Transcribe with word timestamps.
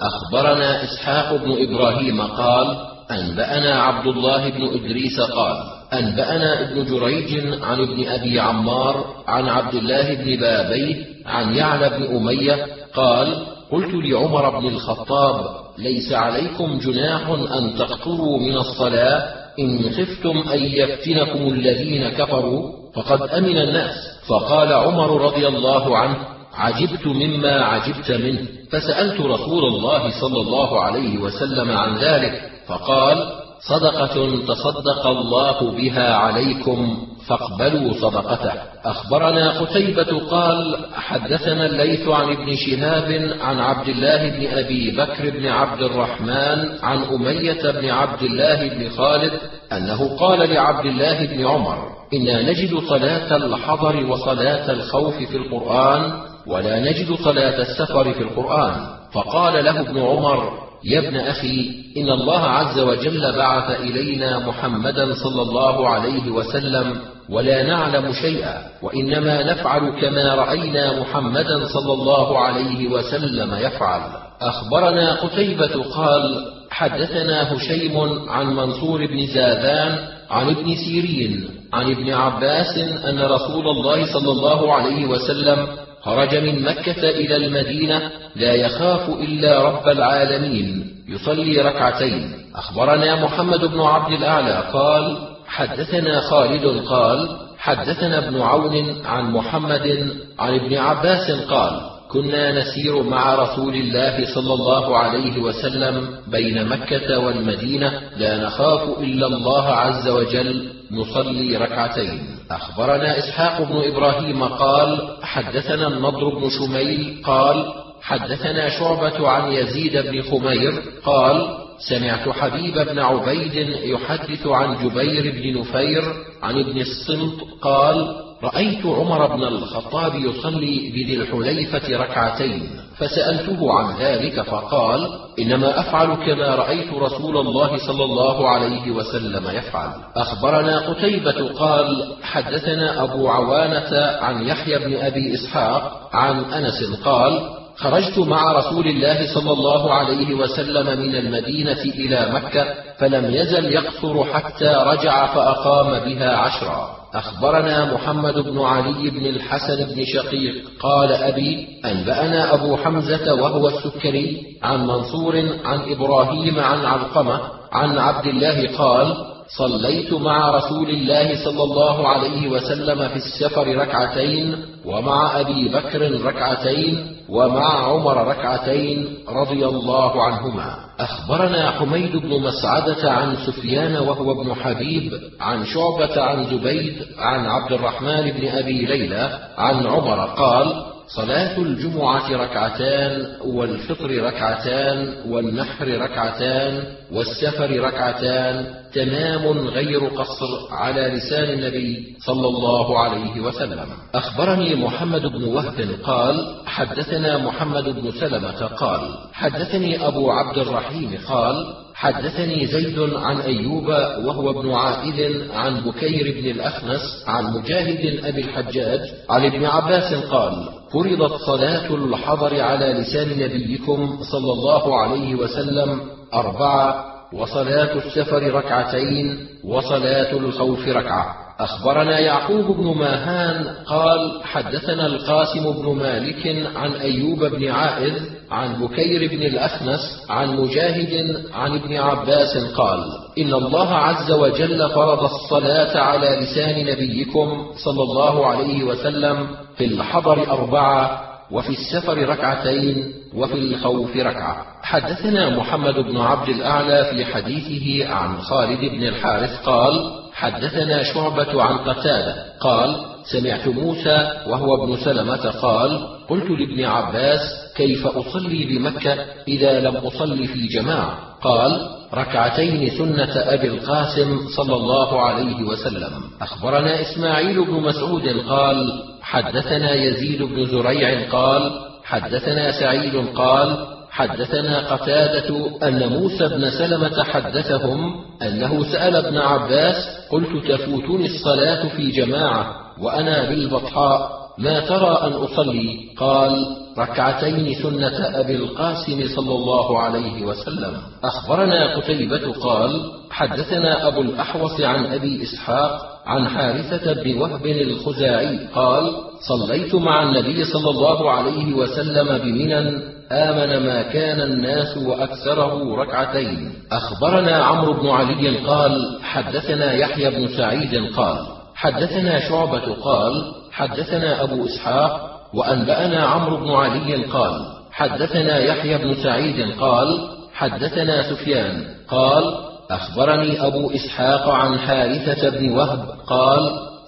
أخبرنا 0.00 0.84
إسحاق 0.84 1.34
بن 1.34 1.52
إبراهيم 1.62 2.22
قال 2.22 2.76
أنبأنا 3.10 3.82
عبد 3.82 4.06
الله 4.06 4.48
بن 4.48 4.64
إدريس 4.64 5.20
قال 5.20 5.56
أنبأنا 5.92 6.60
ابن 6.60 6.84
جريج 6.84 7.54
عن 7.62 7.80
ابن 7.80 8.08
أبي 8.08 8.40
عمار 8.40 9.04
عن 9.26 9.48
عبد 9.48 9.74
الله 9.74 10.14
بن 10.14 10.36
بابيه 10.36 11.04
عن 11.26 11.54
يعلى 11.54 11.88
بن 11.88 12.16
أمية 12.16 12.66
قال 12.94 13.46
قلت 13.72 13.94
لعمر 13.94 14.60
بن 14.60 14.68
الخطاب 14.68 15.46
ليس 15.78 16.12
عليكم 16.12 16.78
جناح 16.78 17.28
أن 17.28 17.74
تقطروا 17.78 18.38
من 18.38 18.56
الصلاة 18.56 19.34
إن 19.58 19.90
خفتم 19.90 20.38
أن 20.52 20.62
يفتنكم 20.62 21.52
الذين 21.52 22.08
كفروا؟ 22.08 22.62
فقد 22.94 23.22
أمن 23.22 23.58
الناس. 23.58 23.94
فقال 24.28 24.72
عمر 24.72 25.20
رضي 25.20 25.48
الله 25.48 25.98
عنه 25.98 26.35
عجبت 26.56 27.06
مما 27.06 27.64
عجبت 27.64 28.10
منه. 28.10 28.46
فسألت 28.70 29.20
رسول 29.20 29.64
الله 29.64 30.20
صلى 30.20 30.40
الله 30.40 30.82
عليه 30.82 31.18
وسلم 31.18 31.70
عن 31.70 31.98
ذلك 31.98 32.50
فقال 32.66 33.32
صدقة 33.68 34.44
تصدق 34.46 35.06
الله 35.06 35.70
بها 35.72 36.14
عليكم 36.14 37.06
فاقبلوا 37.26 37.92
صدقته. 37.92 38.52
أخبرنا 38.84 39.60
قتيبة 39.60 40.28
قال 40.30 40.76
حدثنا 40.94 41.66
الليث 41.66 42.08
عن 42.08 42.32
ابن 42.32 42.56
شهاب 42.56 43.36
عن 43.40 43.58
عبد 43.60 43.88
الله 43.88 44.30
بن 44.30 44.46
أبي 44.58 44.90
بكر 44.90 45.30
بن 45.30 45.46
عبد 45.46 45.82
الرحمن 45.82 46.78
عن 46.82 47.02
أمية 47.02 47.70
بن 47.70 47.88
عبد 47.90 48.22
الله 48.22 48.68
بن 48.68 48.90
خالد 48.90 49.32
أنه 49.72 50.16
قال 50.16 50.50
لعبد 50.50 50.86
الله 50.86 51.26
بن 51.26 51.46
عمر 51.46 51.78
إنا 52.14 52.42
نجد 52.50 52.78
صلاة 52.88 53.36
الحضر 53.36 54.06
وصلاة 54.06 54.70
الخوف 54.70 55.14
في 55.16 55.36
القرآن 55.36 56.12
ولا 56.48 56.80
نجد 56.80 57.14
صلاة 57.14 57.60
السفر 57.62 58.12
في 58.12 58.22
القرآن. 58.22 58.96
فقال 59.12 59.64
له 59.64 59.80
ابن 59.80 59.98
عمر 59.98 60.52
يا 60.84 60.98
ابن 60.98 61.16
أخي 61.16 61.70
إن 61.96 62.10
الله 62.10 62.40
عز 62.40 62.78
وجل 62.78 63.32
بعث 63.36 63.80
إلينا 63.80 64.38
محمدا 64.38 65.14
صلى 65.14 65.42
الله 65.42 65.88
عليه 65.88 66.30
وسلم 66.30 66.96
ولا 67.30 67.62
نعلم 67.62 68.12
شيئا 68.12 68.62
وإنما 68.82 69.42
نفعل 69.52 70.00
كما 70.00 70.34
رأينا 70.34 71.00
محمدا 71.00 71.66
صلى 71.66 71.92
الله 71.92 72.38
عليه 72.38 72.88
وسلم 72.88 73.54
يفعل. 73.54 74.00
أخبرنا 74.40 75.14
قتيبة 75.14 75.82
قال 75.94 76.44
حدثنا 76.70 77.52
هشيم 77.52 78.28
عن 78.28 78.46
منصور 78.46 79.06
بن 79.06 79.26
زاذان 79.26 79.98
عن 80.30 80.50
ابن 80.50 80.74
سيرين 80.74 81.48
عن 81.72 81.90
ابن 81.90 82.12
عباس 82.12 82.78
أن 82.78 83.18
رسول 83.18 83.68
الله 83.68 84.12
صلى 84.12 84.30
الله 84.32 84.74
عليه 84.74 85.06
وسلم 85.06 85.66
خرج 86.02 86.36
من 86.36 86.62
مكة 86.62 87.08
إلى 87.10 87.36
المدينة 87.36 88.10
لا 88.36 88.52
يخاف 88.54 89.08
إلا 89.08 89.62
رب 89.62 89.88
العالمين 89.88 90.94
يصلي 91.08 91.60
ركعتين. 91.60 92.32
أخبرنا 92.54 93.24
محمد 93.24 93.64
بن 93.64 93.80
عبد 93.80 94.12
الأعلى 94.12 94.64
قال 94.72 95.18
حدثنا 95.46 96.20
خالد 96.20 96.86
قال 96.88 97.28
حدثنا 97.58 98.18
ابن 98.18 98.40
عون 98.40 99.02
عن 99.04 99.30
محمد 99.30 100.10
عن 100.38 100.54
ابن 100.54 100.76
عباس 100.76 101.30
قال 101.30 101.95
كنا 102.10 102.52
نسير 102.60 103.02
مع 103.02 103.34
رسول 103.34 103.74
الله 103.74 104.34
صلى 104.34 104.54
الله 104.54 104.98
عليه 104.98 105.38
وسلم 105.38 106.08
بين 106.26 106.68
مكة 106.68 107.18
والمدينة 107.18 108.00
لا 108.16 108.46
نخاف 108.46 108.98
إلا 108.98 109.26
الله 109.26 109.66
عز 109.66 110.08
وجل. 110.08 110.72
نصلي 110.90 111.56
ركعتين. 111.56 112.18
أخبرنا 112.50 113.18
إسحاق 113.18 113.62
بن 113.62 113.92
إبراهيم 113.92 114.44
قال 114.44 115.16
حدثنا 115.22 115.86
النضر 115.86 116.38
بن 116.38 116.50
شميل 116.50 117.22
قال 117.24 117.72
حدثنا 118.02 118.68
شعبة 118.68 119.28
عن 119.28 119.52
يزيد 119.52 119.96
بن 119.96 120.22
خمير 120.22 120.82
قال 121.04 121.46
سمعت 121.88 122.28
حبيب 122.28 122.74
بن 122.74 122.98
عبيد 122.98 123.54
يحدث 123.84 124.46
عن 124.46 124.88
جبير 124.88 125.32
بن 125.32 125.60
نفير 125.60 126.02
عن 126.42 126.58
ابن 126.58 126.80
الصمت 126.80 127.40
قال 127.62 128.25
رأيت 128.42 128.86
عمر 128.86 129.36
بن 129.36 129.42
الخطاب 129.42 130.14
يصلي 130.14 130.90
بذي 130.94 131.14
الحليفة 131.14 131.96
ركعتين 131.96 132.70
فسألته 132.98 133.72
عن 133.72 133.96
ذلك 134.00 134.40
فقال 134.42 135.08
إنما 135.38 135.80
أفعل 135.80 136.14
كما 136.14 136.54
رأيت 136.54 136.92
رسول 136.92 137.36
الله 137.36 137.76
صلى 137.86 138.04
الله 138.04 138.48
عليه 138.48 138.90
وسلم 138.90 139.50
يفعل. 139.50 139.90
أخبرنا 140.16 140.78
قتيبة 140.78 141.48
قال 141.58 142.12
حدثنا 142.22 143.04
أبو 143.04 143.28
عوانة 143.28 144.06
عن 144.20 144.46
يحيى 144.46 144.78
بن 144.78 144.96
أبي 144.96 145.34
إسحاق 145.34 146.10
عن 146.12 146.44
أنس 146.44 147.00
قال 147.04 147.40
خرجت 147.76 148.18
مع 148.18 148.52
رسول 148.52 148.86
الله 148.86 149.34
صلى 149.34 149.52
الله 149.52 149.94
عليه 149.94 150.34
وسلم 150.34 151.00
من 151.00 151.14
المدينة 151.16 151.82
إلى 151.82 152.28
مكة 152.32 152.66
فلم 152.98 153.34
يزل 153.34 153.64
يقصر 153.64 154.24
حتى 154.24 154.74
رجع 154.86 155.26
فأقام 155.26 156.04
بها 156.04 156.36
عشرا. 156.36 156.96
أخبرنا 157.16 157.94
محمد 157.94 158.34
بن 158.34 158.60
علي 158.60 159.10
بن 159.10 159.26
الحسن 159.26 159.94
بن 159.94 160.04
شقيق 160.04 160.54
قال 160.80 161.12
أبي 161.12 161.68
أنبأنا 161.84 162.54
أبو 162.54 162.76
حمزة 162.76 163.34
وهو 163.34 163.68
السكري 163.68 164.42
عن 164.62 164.86
منصور 164.86 165.36
عن 165.64 165.92
إبراهيم 165.92 166.60
عن 166.60 166.84
علقمة 166.84 167.40
عن 167.72 167.98
عبد 167.98 168.26
الله 168.26 168.76
قال 168.78 169.35
صليت 169.48 170.12
مع 170.12 170.50
رسول 170.50 170.90
الله 170.90 171.44
صلى 171.44 171.62
الله 171.62 172.08
عليه 172.08 172.48
وسلم 172.48 173.08
في 173.08 173.16
السفر 173.16 173.76
ركعتين 173.76 174.56
ومع 174.84 175.40
أبي 175.40 175.68
بكر 175.68 176.24
ركعتين 176.24 177.16
ومع 177.28 177.86
عمر 177.86 178.28
ركعتين 178.28 179.18
رضي 179.28 179.66
الله 179.66 180.22
عنهما. 180.22 180.74
أخبرنا 181.00 181.70
حميد 181.70 182.16
بن 182.16 182.42
مسعدة 182.42 183.10
عن 183.10 183.36
سفيان 183.46 183.96
وهو 183.96 184.42
ابن 184.42 184.54
حبيب 184.54 185.12
عن 185.40 185.64
شعبة 185.66 186.22
عن 186.22 186.44
زبيد 186.44 186.96
عن 187.18 187.46
عبد 187.46 187.72
الرحمن 187.72 188.30
بن 188.30 188.48
أبي 188.48 188.86
ليلى 188.86 189.38
عن 189.58 189.86
عمر 189.86 190.26
قال 190.26 190.84
صلاة 191.08 191.58
الجمعة 191.58 192.32
ركعتان 192.32 193.26
والفطر 193.44 194.22
ركعتان 194.22 195.14
والنحر 195.28 195.88
ركعتان 195.88 196.82
والسفر 197.12 197.80
ركعتان 197.80 198.66
تمام 198.94 199.68
غير 199.68 200.06
قصر 200.06 200.46
على 200.70 201.00
لسان 201.00 201.44
النبي 201.50 202.16
صلى 202.26 202.48
الله 202.48 202.98
عليه 203.00 203.40
وسلم. 203.40 203.86
أخبرني 204.14 204.74
محمد 204.74 205.22
بن 205.22 205.44
وهب 205.44 205.88
قال 206.04 206.56
حدثنا 206.66 207.38
محمد 207.38 207.84
بن 207.84 208.10
سلمة 208.20 208.66
قال 208.66 209.00
حدثني 209.32 210.06
أبو 210.06 210.30
عبد 210.30 210.58
الرحيم 210.58 211.18
قال 211.28 211.74
حدثني 211.94 212.66
زيد 212.66 212.98
عن 213.14 213.40
أيوب 213.40 213.88
وهو 214.24 214.50
ابن 214.50 214.70
عائذ 214.70 215.50
عن 215.52 215.80
بكير 215.80 216.40
بن 216.40 216.50
الأخنس 216.50 217.24
عن 217.26 217.44
مجاهد 217.44 218.24
أبي 218.24 218.40
الحجاج 218.40 219.00
عن 219.30 219.44
ابن 219.44 219.64
عباس 219.64 220.14
قال 220.14 220.68
فرضت 220.92 221.32
صلاة 221.46 221.94
الحضر 221.94 222.60
على 222.60 222.86
لسان 222.92 223.28
نبيكم 223.28 224.18
صلى 224.32 224.52
الله 224.52 225.00
عليه 225.00 225.34
وسلم 225.34 226.15
أربعة 226.34 227.04
وصلاة 227.32 227.92
السفر 227.96 228.54
ركعتين 228.54 229.46
وصلاة 229.64 230.32
الخوف 230.32 230.88
ركعة. 230.88 231.34
أخبرنا 231.60 232.18
يعقوب 232.18 232.76
بن 232.76 232.98
ماهان 232.98 233.74
قال 233.86 234.40
حدثنا 234.44 235.06
القاسم 235.06 235.72
بن 235.72 235.96
مالك 235.96 236.66
عن 236.76 236.92
أيوب 236.92 237.44
بن 237.44 237.68
عائذ 237.70 238.14
عن 238.50 238.86
بكير 238.86 239.30
بن 239.30 239.42
الأخنس 239.42 240.00
عن 240.28 240.56
مجاهد 240.56 241.42
عن 241.54 241.74
ابن 241.74 241.96
عباس 241.96 242.56
قال 242.76 243.04
إن 243.38 243.54
الله 243.54 243.94
عز 243.94 244.32
وجل 244.32 244.90
فرض 244.90 245.24
الصلاة 245.24 245.98
على 245.98 246.26
لسان 246.40 246.86
نبيكم 246.86 247.66
صلى 247.84 248.02
الله 248.02 248.46
عليه 248.46 248.84
وسلم 248.84 249.46
في 249.76 249.84
الحضر 249.84 250.50
أربعة 250.50 251.22
وفي 251.50 251.70
السفر 251.70 252.28
ركعتين 252.28 253.12
وفي 253.34 253.54
الخوف 253.54 254.16
ركعة. 254.16 254.66
حدثنا 254.82 255.50
محمد 255.56 255.94
بن 255.94 256.16
عبد 256.16 256.48
الأعلى 256.48 257.04
في 257.04 257.24
حديثه 257.24 258.14
عن 258.14 258.38
خالد 258.38 258.80
بن 258.80 259.02
الحارث 259.02 259.60
قال 259.60 260.25
حدثنا 260.36 261.02
شعبة 261.02 261.62
عن 261.62 261.78
قتادة 261.78 262.34
قال 262.60 262.96
سمعت 263.24 263.68
موسى 263.68 264.30
وهو 264.46 264.84
ابن 264.84 264.96
سلمة 265.04 265.50
قال 265.50 266.08
قلت 266.28 266.50
لابن 266.50 266.84
عباس 266.84 267.40
كيف 267.76 268.06
أصلي 268.06 268.64
بمكة 268.64 269.16
إذا 269.48 269.80
لم 269.80 269.96
أصلي 269.96 270.46
في 270.46 270.66
جماعة؟ 270.66 271.18
قال 271.42 271.88
ركعتين 272.14 272.90
سنة 272.98 273.32
أبي 273.36 273.68
القاسم 273.68 274.48
صلى 274.56 274.76
الله 274.76 275.20
عليه 275.20 275.62
وسلم. 275.62 276.12
أخبرنا 276.40 277.00
إسماعيل 277.00 277.64
بن 277.64 277.72
مسعود 277.72 278.28
قال 278.48 279.02
حدثنا 279.22 279.94
يزيد 279.94 280.42
بن 280.42 280.66
زريع 280.66 281.30
قال 281.30 281.70
حدثنا 282.04 282.80
سعيد 282.80 283.26
قال 283.34 283.95
حدثنا 284.16 284.94
قتادة 284.94 285.48
أن 285.88 286.08
موسى 286.08 286.48
بن 286.48 286.70
سلمة 286.70 287.24
حدثهم 287.24 288.14
أنه 288.42 288.92
سأل 288.92 289.16
ابن 289.16 289.38
عباس 289.38 289.94
قلت 290.30 290.66
تفوتني 290.68 291.26
الصلاة 291.26 291.88
في 291.88 292.10
جماعة 292.10 292.74
وأنا 293.02 293.48
بالبطحاء 293.48 294.30
ما 294.58 294.80
ترى 294.80 295.18
أن 295.22 295.32
أصلي؟ 295.32 295.98
قال 296.18 296.66
ركعتين 296.98 297.74
سنة 297.82 298.40
أبي 298.40 298.54
القاسم 298.56 299.28
صلى 299.36 299.54
الله 299.54 299.98
عليه 299.98 300.42
وسلم. 300.44 300.94
أخبرنا 301.24 301.96
قتيبة 301.96 302.52
قال 302.52 303.12
حدثنا 303.30 304.08
أبو 304.08 304.20
الأحوص 304.20 304.80
عن 304.80 305.06
أبي 305.06 305.42
إسحاق 305.42 306.00
عن 306.26 306.48
حارثة 306.48 307.12
بن 307.12 307.38
وهب 307.38 307.66
الخزاعي 307.66 308.58
قال 308.74 309.12
صليت 309.48 309.94
مع 309.94 310.22
النبي 310.22 310.64
صلى 310.64 310.90
الله 310.90 311.30
عليه 311.30 311.74
وسلم 311.74 312.38
بمنى 312.38 313.15
آمن 313.32 313.86
ما 313.86 314.02
كان 314.02 314.40
الناس 314.40 314.96
وأكثره 314.96 315.96
ركعتين. 315.96 316.72
أخبرنا 316.92 317.56
عمرو 317.56 317.92
بن 317.92 318.08
علي 318.08 318.56
قال 318.56 319.18
حدثنا 319.22 319.92
يحيى 319.92 320.30
بن 320.30 320.48
سعيد 320.56 321.14
قال 321.16 321.38
حدثنا 321.74 322.48
شعبة 322.48 322.94
قال 322.94 323.32
حدثنا 323.72 324.42
أبو 324.42 324.64
إسحاق 324.64 325.40
وأنبأنا 325.54 326.26
عمرو 326.26 326.56
بن 326.56 326.70
علي 326.70 327.24
قال 327.24 327.52
حدثنا 327.92 328.58
يحيى 328.58 328.98
بن 328.98 329.14
سعيد 329.22 329.80
قال 329.80 330.28
حدثنا 330.54 331.22
سفيان 331.22 331.84
قال 332.08 332.54
أخبرني 332.90 333.66
أبو 333.66 333.90
إسحاق 333.90 334.48
عن 334.48 334.78
حارثة 334.78 335.50
بن 335.50 335.72
وهب 335.72 336.08
قال 336.26 336.60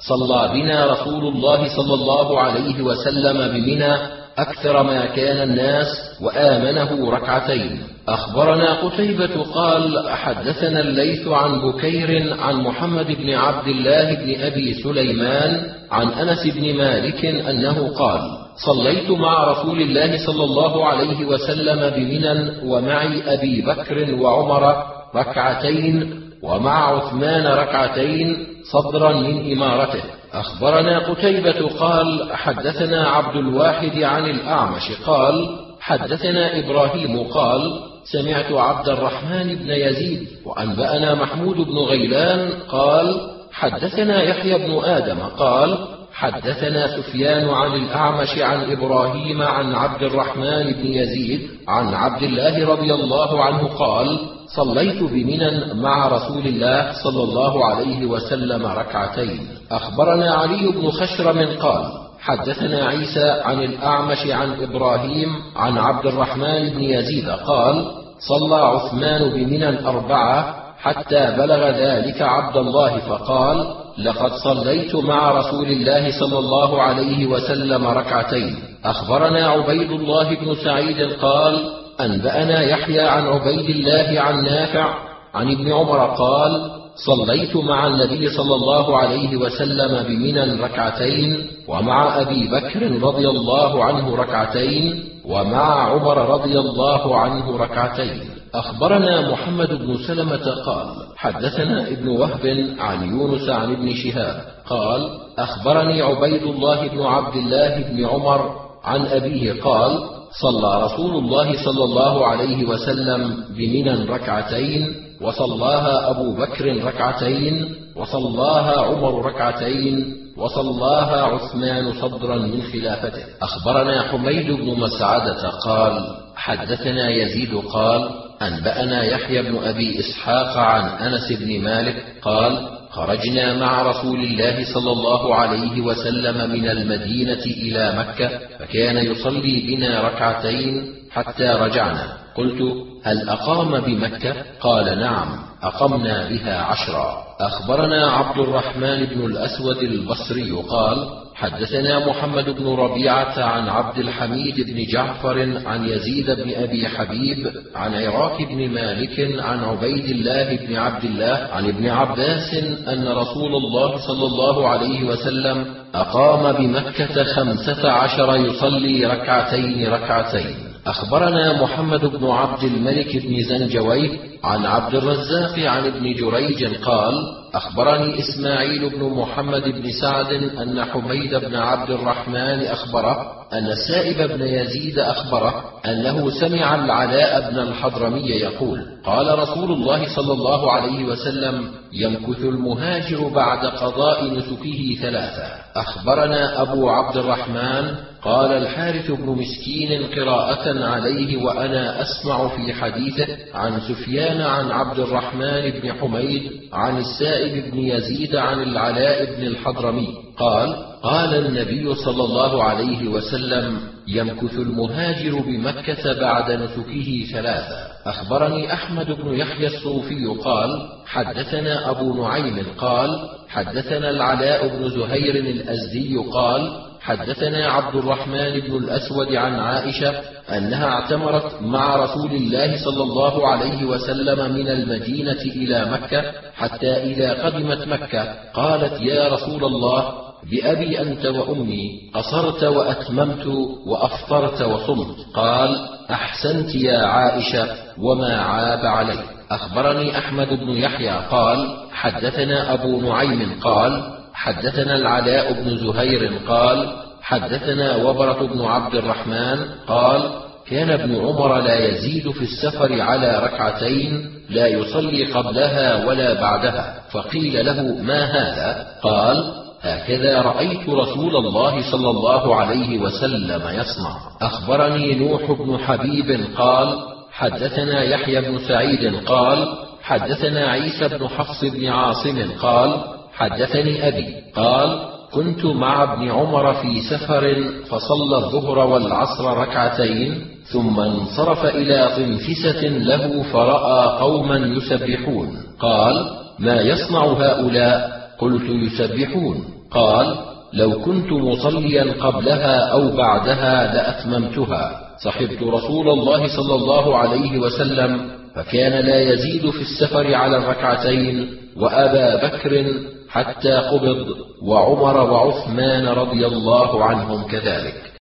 صلى 0.08 0.50
بنا 0.52 0.86
رسول 0.86 1.26
الله 1.26 1.76
صلى 1.76 1.94
الله 1.94 2.40
عليه 2.40 2.82
وسلم 2.82 3.38
بمنى 3.52 4.17
أكثر 4.38 4.82
ما 4.82 5.06
كان 5.06 5.50
الناس 5.50 5.86
وآمنه 6.22 7.10
ركعتين. 7.10 7.80
أخبرنا 8.08 8.72
قتيبة 8.74 9.42
قال 9.54 10.08
حدثنا 10.08 10.80
الليث 10.80 11.28
عن 11.28 11.60
بكير 11.60 12.34
عن 12.40 12.56
محمد 12.56 13.06
بن 13.06 13.34
عبد 13.34 13.68
الله 13.68 14.14
بن 14.14 14.40
أبي 14.40 14.74
سليمان 14.74 15.60
عن 15.90 16.08
أنس 16.08 16.46
بن 16.46 16.76
مالك 16.76 17.24
أنه 17.24 17.88
قال 17.88 18.20
صليت 18.66 19.10
مع 19.10 19.44
رسول 19.52 19.80
الله 19.80 20.26
صلى 20.26 20.44
الله 20.44 20.86
عليه 20.86 21.24
وسلم 21.26 21.90
بمنى 21.96 22.50
ومعي 22.64 23.34
أبي 23.34 23.60
بكر 23.62 24.14
وعمر 24.20 24.84
ركعتين 25.16 26.20
ومع 26.42 26.96
عثمان 26.96 27.46
ركعتين 27.46 28.46
صدرا 28.72 29.12
من 29.12 29.52
إمارته. 29.52 30.02
أخبرنا 30.32 30.98
قتيبة 30.98 31.68
قال 31.78 32.28
حدثنا 32.32 33.08
عبد 33.08 33.36
الواحد 33.36 34.02
عن 34.02 34.30
الأعمش 34.30 34.92
قال 35.06 35.58
حدثنا 35.80 36.58
إبراهيم 36.58 37.22
قال 37.22 37.80
سمعت 38.04 38.52
عبد 38.52 38.88
الرحمن 38.88 39.54
بن 39.54 39.70
يزيد 39.70 40.28
وأنبأنا 40.44 41.14
محمود 41.14 41.56
بن 41.56 41.78
غيلان 41.78 42.50
قال 42.68 43.30
حدثنا 43.52 44.22
يحيى 44.22 44.58
بن 44.58 44.84
آدم 44.84 45.18
قال 45.18 45.78
حدثنا 46.18 46.96
سفيان 46.96 47.48
عن 47.48 47.72
الأعمش 47.72 48.38
عن 48.38 48.72
إبراهيم 48.72 49.42
عن 49.42 49.74
عبد 49.74 50.02
الرحمن 50.02 50.72
بن 50.72 50.86
يزيد 50.86 51.50
عن 51.68 51.94
عبد 51.94 52.22
الله 52.22 52.66
رضي 52.68 52.94
الله 52.94 53.44
عنه 53.44 53.68
قال 53.68 54.18
صليت 54.56 55.02
بمنى 55.02 55.74
مع 55.74 56.08
رسول 56.08 56.46
الله 56.46 56.92
صلى 56.92 57.22
الله 57.22 57.64
عليه 57.64 58.06
وسلم 58.06 58.66
ركعتين. 58.66 59.40
أخبرنا 59.70 60.34
علي 60.34 60.72
بن 60.72 60.90
خشرم 60.90 61.48
قال 61.60 61.84
حدثنا 62.20 62.86
عيسى 62.86 63.30
عن 63.44 63.62
الأعمش 63.62 64.26
عن 64.26 64.62
إبراهيم 64.62 65.28
عن 65.56 65.78
عبد 65.78 66.06
الرحمن 66.06 66.68
بن 66.68 66.82
يزيد 66.82 67.28
قال 67.28 67.86
صلى 68.28 68.56
عثمان 68.56 69.30
بمنى 69.30 69.88
اربعه 69.88 70.57
حتى 70.78 71.34
بلغ 71.38 71.70
ذلك 71.70 72.22
عبد 72.22 72.56
الله 72.56 72.98
فقال 72.98 73.74
لقد 73.98 74.32
صليت 74.32 74.94
مع 74.94 75.30
رسول 75.30 75.66
الله 75.66 76.20
صلى 76.20 76.38
الله 76.38 76.82
عليه 76.82 77.26
وسلم 77.26 77.86
ركعتين. 77.86 78.56
أخبرنا 78.84 79.48
عبيد 79.48 79.90
الله 79.90 80.34
بن 80.34 80.54
سعيد 80.54 81.12
قال 81.12 81.54
أنبأنا 82.00 82.62
يحيى 82.62 83.00
عن 83.00 83.26
عبيد 83.26 83.70
الله 83.76 84.20
عن 84.20 84.44
نافع 84.44 84.94
عن 85.34 85.50
ابن 85.50 85.72
عمر 85.72 86.14
قال 86.14 86.70
صليت 87.06 87.56
مع 87.56 87.86
النبي 87.86 88.28
صلى 88.28 88.54
الله 88.54 88.96
عليه 88.96 89.36
وسلم 89.36 90.02
بمنى 90.08 90.62
ركعتين 90.62 91.46
ومع 91.68 92.20
أبي 92.20 92.48
بكر 92.48 93.02
رضي 93.02 93.28
الله 93.28 93.84
عنه 93.84 94.16
ركعتين 94.16 95.04
ومع 95.24 95.90
عمر 95.92 96.18
رضي 96.30 96.58
الله 96.58 97.20
عنه 97.20 97.56
ركعتين. 97.56 98.37
أخبرنا 98.54 99.30
محمد 99.30 99.68
بن 99.68 99.96
سلمة 100.06 100.50
قال 100.66 100.86
حدثنا 101.16 101.88
ابن 101.88 102.08
وهب 102.08 102.74
عن 102.78 103.10
يونس 103.10 103.48
عن 103.48 103.72
ابن 103.72 103.94
شهاب 103.94 104.42
قال 104.66 105.10
أخبرني 105.38 106.02
عبيد 106.02 106.42
الله 106.42 106.88
بن 106.88 107.02
عبد 107.02 107.36
الله 107.36 107.78
بن 107.78 108.06
عمر 108.06 108.56
عن 108.84 109.06
أبيه 109.06 109.62
قال 109.62 109.98
صلى 110.42 110.84
رسول 110.84 111.24
الله 111.24 111.64
صلى 111.64 111.84
الله 111.84 112.26
عليه 112.26 112.64
وسلم 112.64 113.44
بمنى 113.56 114.04
ركعتين 114.04 114.94
وصلاها 115.20 116.10
أبو 116.10 116.34
بكر 116.34 116.84
ركعتين 116.84 117.74
وصلاها 117.96 118.80
عمر 118.80 119.26
ركعتين 119.26 120.14
وصلاها 120.36 121.22
عثمان 121.22 121.92
صدرا 121.92 122.36
من 122.36 122.62
خلافته. 122.62 123.24
أخبرنا 123.42 124.02
حميد 124.02 124.50
بن 124.50 124.80
مسعدة 124.80 125.48
قال 125.48 126.16
حدثنا 126.36 127.10
يزيد 127.10 127.54
قال 127.72 128.27
أنبأنا 128.42 129.04
يحيى 129.04 129.42
بن 129.42 129.58
أبي 129.64 130.00
إسحاق 130.00 130.56
عن 130.56 130.82
أنس 131.06 131.32
بن 131.32 131.60
مالك 131.60 132.04
قال 132.22 132.68
خرجنا 132.90 133.54
مع 133.54 133.82
رسول 133.82 134.20
الله 134.24 134.74
صلى 134.74 134.92
الله 134.92 135.34
عليه 135.34 135.80
وسلم 135.80 136.50
من 136.50 136.68
المدينة 136.68 137.42
إلى 137.46 137.98
مكة 137.98 138.30
فكان 138.58 138.96
يصلي 138.96 139.76
بنا 139.76 140.00
ركعتين 140.00 140.94
حتى 141.10 141.48
رجعنا. 141.48 142.18
قلت 142.36 142.62
هل 143.04 143.28
أقام 143.28 143.80
بمكة؟ 143.80 144.34
قال 144.60 144.98
نعم 144.98 145.28
أقمنا 145.62 146.28
بها 146.28 146.62
عشرا. 146.62 147.24
أخبرنا 147.40 148.10
عبد 148.10 148.38
الرحمن 148.38 149.04
بن 149.04 149.26
الأسود 149.26 149.78
البصري 149.78 150.50
قال 150.50 151.08
حدثنا 151.38 152.06
محمد 152.06 152.50
بن 152.50 152.66
ربيعة 152.66 153.44
عن 153.44 153.68
عبد 153.68 153.98
الحميد 153.98 154.60
بن 154.60 154.84
جعفر 154.92 155.62
عن 155.66 155.88
يزيد 155.88 156.30
بن 156.30 156.50
أبي 156.54 156.88
حبيب 156.88 157.50
عن 157.74 157.94
عراك 157.94 158.42
بن 158.42 158.68
مالك 158.68 159.40
عن 159.40 159.64
عبيد 159.64 160.04
الله 160.04 160.56
بن 160.56 160.76
عبد 160.76 161.04
الله 161.04 161.48
عن 161.52 161.68
ابن 161.68 161.88
عباس 161.88 162.54
أن 162.88 163.08
رسول 163.08 163.54
الله 163.54 163.96
صلى 164.06 164.26
الله 164.26 164.68
عليه 164.68 165.04
وسلم 165.04 165.66
أقام 165.94 166.52
بمكة 166.52 167.24
خمسة 167.24 167.90
عشر 167.90 168.36
يصلي 168.36 169.06
ركعتين 169.06 169.88
ركعتين. 169.92 170.67
أخبرنا 170.88 171.62
محمد 171.62 172.04
بن 172.04 172.26
عبد 172.30 172.62
الملك 172.62 173.16
بن 173.16 173.42
زنجويه 173.42 174.10
عن 174.44 174.66
عبد 174.66 174.94
الرزاق 174.94 175.58
عن 175.58 175.84
ابن 175.86 176.14
جريج 176.14 176.74
قال 176.74 177.14
أخبرني 177.54 178.18
إسماعيل 178.18 178.90
بن 178.90 179.04
محمد 179.04 179.62
بن 179.62 179.90
سعد 180.00 180.32
أن 180.32 180.84
حميد 180.84 181.34
بن 181.34 181.54
عبد 181.56 181.90
الرحمن 181.90 182.60
أخبره 182.66 183.37
أن 183.52 183.66
السائب 183.66 184.28
بن 184.32 184.46
يزيد 184.46 184.98
أخبره 184.98 185.64
أنه 185.86 186.30
سمع 186.30 186.74
العلاء 186.74 187.50
بن 187.50 187.58
الحضرمي 187.58 188.28
يقول 188.30 188.86
قال 189.04 189.38
رسول 189.38 189.72
الله 189.72 190.16
صلى 190.16 190.32
الله 190.32 190.72
عليه 190.72 191.04
وسلم 191.04 191.70
يمكث 191.92 192.40
المهاجر 192.40 193.28
بعد 193.28 193.66
قضاء 193.66 194.24
نسكه 194.24 194.96
ثلاثة. 195.02 195.46
أخبرنا 195.76 196.62
أبو 196.62 196.88
عبد 196.88 197.16
الرحمن 197.16 197.94
قال 198.22 198.52
الحارث 198.52 199.10
بن 199.10 199.26
مسكين 199.26 200.06
قراءة 200.06 200.84
عليه 200.84 201.44
وأنا 201.44 202.02
أسمع 202.02 202.48
في 202.48 202.72
حديثه 202.72 203.26
عن 203.54 203.80
سفيان 203.80 204.40
عن 204.40 204.70
عبد 204.70 204.98
الرحمن 204.98 205.70
بن 205.70 205.92
حميد 205.92 206.42
عن 206.72 206.98
السائب 206.98 207.70
بن 207.70 207.78
يزيد 207.78 208.36
عن 208.36 208.62
العلاء 208.62 209.24
بن 209.24 209.46
الحضرمي 209.46 210.27
قال 210.38 210.76
قال 211.02 211.34
النبي 211.34 211.94
صلى 211.94 212.24
الله 212.24 212.64
عليه 212.64 213.08
وسلم 213.08 213.80
يمكث 214.08 214.54
المهاجر 214.54 215.40
بمكة 215.40 216.20
بعد 216.20 216.50
نسكه 216.50 217.26
ثلاثة. 217.32 217.88
أخبرني 218.06 218.72
أحمد 218.72 219.06
بن 219.06 219.34
يحيى 219.34 219.66
الصوفي 219.66 220.26
قال 220.44 220.88
حدثنا 221.06 221.90
أبو 221.90 222.22
نعيم 222.22 222.66
قال 222.78 223.28
حدثنا 223.48 224.10
العلاء 224.10 224.68
بن 224.68 224.88
زهير 224.88 225.36
الأزدي 225.36 226.16
قال 226.16 226.87
حدثنا 227.00 227.66
عبد 227.66 227.96
الرحمن 227.96 228.60
بن 228.60 228.76
الأسود 228.76 229.34
عن 229.34 229.54
عائشة 229.54 230.10
أنها 230.56 230.86
اعتمرت 230.86 231.62
مع 231.62 231.96
رسول 231.96 232.30
الله 232.30 232.84
صلى 232.84 233.02
الله 233.02 233.48
عليه 233.48 233.84
وسلم 233.84 234.54
من 234.54 234.68
المدينة 234.68 235.40
إلى 235.40 235.90
مكة 235.92 236.32
حتى 236.56 236.92
إذا 236.92 237.44
قدمت 237.44 237.88
مكة 237.88 238.34
قالت 238.54 239.00
يا 239.00 239.28
رسول 239.28 239.64
الله 239.64 240.12
بأبي 240.50 241.00
أنت 241.00 241.26
وأمي 241.26 242.10
قصرت 242.14 242.64
وأتممت 242.64 243.46
وأفطرت 243.86 244.62
وصمت. 244.62 245.16
قال 245.34 245.88
أحسنت 246.10 246.74
يا 246.74 246.98
عائشة 246.98 247.68
وما 247.98 248.36
عاب 248.36 248.86
علي. 248.86 249.18
أخبرني 249.50 250.18
أحمد 250.18 250.48
بن 250.48 250.70
يحيى 250.70 251.10
قال 251.30 251.76
حدثنا 251.92 252.74
أبو 252.74 253.00
نعيم 253.00 253.60
قال 253.60 254.17
حدثنا 254.38 254.96
العلاء 254.96 255.52
بن 255.52 255.78
زهير 255.78 256.32
قال 256.48 256.92
حدثنا 257.22 257.96
وبرة 257.96 258.46
بن 258.46 258.64
عبد 258.64 258.94
الرحمن 258.94 259.64
قال 259.88 260.30
كان 260.66 260.90
ابن 260.90 261.16
عمر 261.16 261.60
لا 261.60 261.86
يزيد 261.86 262.30
في 262.30 262.42
السفر 262.42 263.00
على 263.00 263.38
ركعتين 263.38 264.30
لا 264.50 264.66
يصلي 264.66 265.24
قبلها 265.24 266.06
ولا 266.06 266.40
بعدها 266.40 266.94
فقيل 267.12 267.66
له 267.66 267.82
ما 268.02 268.24
هذا؟ 268.24 268.86
قال 269.02 269.54
هكذا 269.80 270.42
رأيت 270.42 270.88
رسول 270.88 271.36
الله 271.36 271.90
صلى 271.92 272.10
الله 272.10 272.56
عليه 272.56 272.98
وسلم 272.98 273.62
يصنع. 273.68 274.16
أخبرني 274.42 275.14
نوح 275.14 275.52
بن 275.52 275.78
حبيب 275.78 276.46
قال 276.56 276.98
حدثنا 277.32 278.02
يحيى 278.02 278.40
بن 278.40 278.58
سعيد 278.58 279.24
قال 279.24 279.68
حدثنا 280.02 280.70
عيسى 280.70 281.08
بن 281.08 281.28
حفص 281.28 281.64
بن 281.64 281.86
عاصم 281.86 282.50
قال 282.62 283.17
حدثني 283.38 284.08
أبي 284.08 284.34
قال 284.56 284.98
كنت 285.32 285.64
مع 285.64 286.12
ابن 286.12 286.30
عمر 286.30 286.74
في 286.74 287.00
سفر 287.00 287.54
فصلى 287.90 288.36
الظهر 288.36 288.78
والعصر 288.78 289.56
ركعتين 289.56 290.44
ثم 290.72 291.00
انصرف 291.00 291.64
إلى 291.64 292.08
طنفسه 292.16 292.88
له 292.88 293.42
فرأى 293.42 294.18
قوما 294.18 294.56
يسبحون. 294.56 295.48
قال 295.80 296.30
ما 296.58 296.80
يصنع 296.80 297.24
هؤلاء؟ 297.24 298.18
قلت 298.38 298.70
يسبحون. 298.70 299.64
قال 299.90 300.36
لو 300.72 301.00
كنت 301.00 301.32
مصليا 301.32 302.14
قبلها 302.20 302.76
أو 302.92 303.16
بعدها 303.16 303.94
لأتممتها. 303.94 305.00
صحبت 305.24 305.62
رسول 305.62 306.08
الله 306.08 306.56
صلى 306.56 306.74
الله 306.74 307.16
عليه 307.16 307.58
وسلم 307.58 308.30
فكان 308.54 309.04
لا 309.04 309.20
يزيد 309.20 309.70
في 309.70 309.80
السفر 309.82 310.34
على 310.34 310.56
الركعتين 310.56 311.48
وأبا 311.76 312.46
بكر 312.46 312.84
حتى 313.30 313.72
قبض 313.72 314.26
وعمر 314.62 315.30
وعثمان 315.30 316.06
رضي 316.06 316.46
الله 316.46 317.04
عنهم 317.04 317.42
كذلك. 317.46 318.17